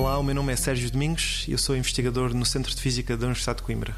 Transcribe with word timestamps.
o 0.00 0.22
meu 0.22 0.34
nome 0.34 0.52
é 0.52 0.56
Sérgio 0.56 0.90
Domingos 0.90 1.44
e 1.46 1.52
eu 1.52 1.58
sou 1.58 1.76
investigador 1.76 2.32
no 2.34 2.44
Centro 2.46 2.74
de 2.74 2.80
Física 2.80 3.16
da 3.16 3.26
Universidade 3.26 3.58
de 3.58 3.64
Coimbra. 3.64 3.94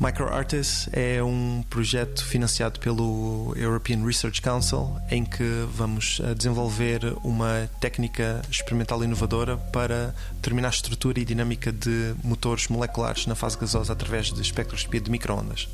MicroArtis 0.00 0.88
é 0.92 1.22
um 1.22 1.62
projeto 1.68 2.24
financiado 2.24 2.80
pelo 2.80 3.54
European 3.56 4.04
Research 4.04 4.42
Council 4.42 4.96
em 5.10 5.24
que 5.24 5.44
vamos 5.72 6.20
eh, 6.24 6.34
desenvolver 6.34 7.14
uma 7.22 7.68
técnica 7.80 8.42
experimental 8.50 9.04
inovadora 9.04 9.56
para 9.56 10.14
determinar 10.32 10.68
a 10.68 10.70
estrutura 10.70 11.20
e 11.20 11.24
dinâmica 11.24 11.70
de 11.70 12.14
motores 12.24 12.66
moleculares 12.68 13.26
na 13.26 13.34
fase 13.34 13.58
gasosa 13.58 13.92
através 13.92 14.32
de 14.32 14.40
espectroscopia 14.40 15.00
de 15.00 15.10
microondas. 15.10 15.68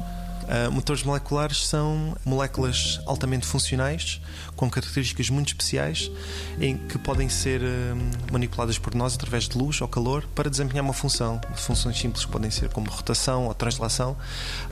Uh, 0.50 0.68
motores 0.72 1.04
moleculares 1.04 1.64
são 1.64 2.16
moléculas 2.24 3.00
altamente 3.06 3.46
funcionais, 3.46 4.20
com 4.56 4.68
características 4.68 5.30
muito 5.30 5.48
especiais, 5.48 6.10
em 6.60 6.76
que 6.76 6.98
podem 6.98 7.28
ser 7.28 7.60
uh, 7.60 8.32
manipuladas 8.32 8.76
por 8.76 8.92
nós 8.92 9.14
através 9.14 9.48
de 9.48 9.56
luz 9.56 9.80
ou 9.80 9.86
calor 9.86 10.26
para 10.34 10.50
desempenhar 10.50 10.84
uma 10.84 10.92
função. 10.92 11.40
Funções 11.54 12.00
simples 12.00 12.24
podem 12.24 12.50
ser 12.50 12.68
como 12.70 12.90
rotação 12.90 13.46
ou 13.46 13.54
translação, 13.54 14.16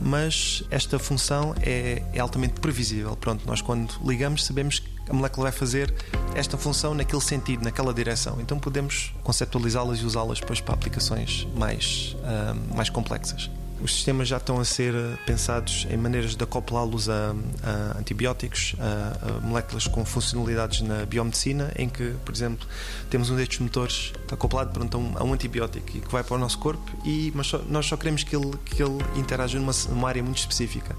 mas 0.01 0.64
esta 0.68 0.98
função 0.98 1.54
é, 1.60 2.02
é 2.12 2.18
altamente 2.18 2.54
previsível. 2.54 3.15
Pronto, 3.15 3.46
nós 3.46 3.60
quando 3.60 3.95
ligamos 4.04 4.45
sabemos 4.45 4.80
que 4.80 4.88
a 5.09 5.12
molécula 5.12 5.48
vai 5.48 5.56
fazer 5.56 5.95
esta 6.34 6.59
função 6.59 6.92
naquele 6.92 7.23
sentido, 7.23 7.62
naquela 7.62 7.95
direção. 7.95 8.40
Então 8.40 8.59
podemos 8.59 9.15
conceptualizá-las 9.23 10.01
e 10.01 10.04
usá-las 10.04 10.40
depois 10.40 10.60
para 10.60 10.74
aplicações 10.74 11.46
mais, 11.54 12.16
uh, 12.18 12.74
mais 12.76 12.90
complexas. 12.90 13.48
Os 13.80 13.95
sistemas 13.95 14.27
já 14.27 14.38
estão 14.38 14.59
a 14.59 14.64
ser 14.64 14.92
eh, 14.92 15.16
pensados 15.24 15.87
em 15.88 15.96
maneiras 15.96 16.34
de 16.34 16.42
acoplá-los 16.42 17.09
a, 17.09 17.32
a, 17.62 17.98
antibióticos, 17.98 18.74
a, 18.80 19.29
a, 19.29 19.40
moléculas 19.40 19.87
com 19.87 20.04
funcionalidades 20.04 20.80
na 20.80 21.07
biomedicina, 21.07 21.73
em 21.76 21.88
que, 21.88 22.12
por 22.24 22.34
exemplo, 22.34 22.66
temos 23.09 23.30
um 23.30 23.37
destes 23.37 23.60
motores 23.60 24.12
acoplado 24.32 24.73
pronto, 24.73 24.96
a, 24.96 25.01
um, 25.24 25.30
a 25.30 25.34
antibiótico 25.34 25.96
e 25.96 26.01
que 26.01 26.10
vai 26.10 26.24
para 26.24 26.34
o 26.34 26.38
nosso 26.38 26.59
corpo, 26.59 26.90
e, 27.04 27.30
mas 27.37 27.46
só, 27.46 27.59
nós 27.68 27.87
só 27.87 27.96
queremos 27.96 28.24
que 28.24 28.34
ele, 28.34 28.51
que 28.65 28.82
ele 28.82 28.99
interaja 29.15 29.60
numa, 29.60 29.73
numa 29.88 30.09
área 30.09 30.23
muito 30.24 30.38
específica. 30.38 30.96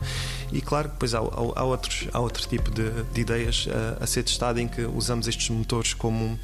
E 0.51 0.61
claro, 0.61 0.87
depois 0.87 1.13
há, 1.13 1.19
há, 1.19 1.21
há 1.55 1.63
outros, 1.63 2.07
há 2.13 2.19
outro 2.19 2.47
tipo 2.47 2.71
de, 2.71 2.89
de 3.13 3.21
ideias 3.21 3.67
a, 3.99 4.03
a, 4.05 4.07
ser 4.07 4.23
testado 4.23 4.57
em 4.57 4.69
que 4.69 4.83
usamos 4.83 5.27
estes 5.27 5.49
motores 5.49 5.93
como, 5.93 6.39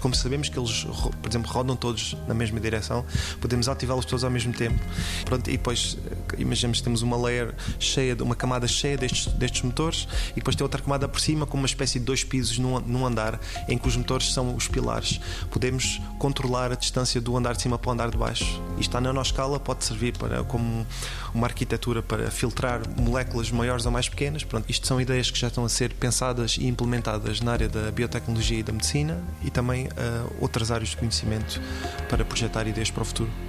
como 0.00 0.14
sabemos 0.14 0.48
que 0.48 0.58
eles, 0.58 0.84
por 1.20 1.28
exemplo, 1.28 1.50
rodam 1.50 1.76
todos 1.76 2.16
na 2.26 2.32
mesma 2.32 2.58
direção, 2.60 3.04
podemos 3.42 3.68
ativá-los 3.68 4.06
todos 4.06 4.24
ao 4.24 4.30
mesmo 4.30 4.54
tempo. 4.54 4.80
Pronto, 5.26 5.50
e 5.50 5.58
depois 5.66 5.98
eh, 6.06 6.36
imaginemos 6.38 6.78
que 6.78 6.84
temos 6.84 7.02
uma 7.02 7.16
layer 7.16 7.52
cheia, 7.80 8.14
de 8.14 8.22
uma 8.22 8.36
camada 8.36 8.68
cheia 8.68 8.96
destes, 8.96 9.26
destes 9.32 9.62
motores 9.62 10.06
e 10.32 10.36
depois 10.36 10.54
tem 10.54 10.64
outra 10.64 10.80
camada 10.80 11.08
por 11.08 11.20
cima 11.20 11.44
com 11.44 11.56
uma 11.56 11.66
espécie 11.66 11.98
de 11.98 12.04
dois 12.04 12.22
pisos 12.22 12.56
num, 12.58 12.78
num 12.78 13.04
andar 13.04 13.40
em 13.68 13.76
que 13.76 13.88
os 13.88 13.96
motores 13.96 14.32
são 14.32 14.54
os 14.54 14.68
pilares. 14.68 15.20
Podemos 15.50 16.00
controlar 16.20 16.70
a 16.70 16.76
distância 16.76 17.20
do 17.20 17.36
andar 17.36 17.56
de 17.56 17.62
cima 17.62 17.76
para 17.76 17.88
o 17.88 17.92
andar 17.92 18.10
de 18.10 18.16
baixo. 18.16 18.62
E 18.78 18.80
está 18.80 19.00
na 19.00 19.12
nossa 19.12 19.30
escala, 19.30 19.58
pode 19.58 19.84
servir 19.84 20.16
para, 20.16 20.44
como 20.44 20.86
uma 21.34 21.46
arquitetura 21.48 22.00
para 22.00 22.30
filtrar 22.30 22.82
moléculas 22.96 23.50
maiores 23.50 23.84
ou 23.86 23.90
mais 23.90 24.08
pequenas. 24.08 24.44
Pronto, 24.44 24.66
isto 24.68 24.86
são 24.86 25.00
ideias 25.00 25.30
que 25.32 25.38
já 25.38 25.48
estão 25.48 25.64
a 25.64 25.68
ser 25.68 25.92
pensadas 25.94 26.56
e 26.58 26.66
implementadas 26.66 27.40
na 27.40 27.52
área 27.52 27.68
da 27.68 27.90
biotecnologia 27.90 28.60
e 28.60 28.62
da 28.62 28.72
medicina 28.72 29.20
e 29.42 29.50
também 29.50 29.86
uh, 29.86 30.36
outras 30.38 30.70
áreas 30.70 30.90
de 30.90 30.96
conhecimento 30.96 31.60
para 32.08 32.24
projetar 32.24 32.68
ideias 32.68 32.90
para 32.90 33.02
o 33.02 33.04
futuro. 33.04 33.45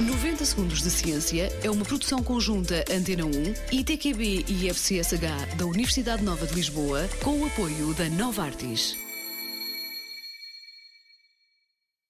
90 0.00 0.44
Segundos 0.44 0.82
de 0.82 0.90
Ciência 0.90 1.50
é 1.62 1.70
uma 1.70 1.84
produção 1.84 2.22
conjunta 2.22 2.84
Antena 2.90 3.24
1, 3.24 3.30
ITQB 3.72 4.44
e 4.46 4.68
FCSH 4.68 5.56
da 5.56 5.64
Universidade 5.64 6.22
Nova 6.22 6.46
de 6.46 6.54
Lisboa, 6.54 7.08
com 7.22 7.40
o 7.40 7.46
apoio 7.46 7.94
da 7.94 8.04
Nova 8.10 8.44
Artis. 8.44 9.05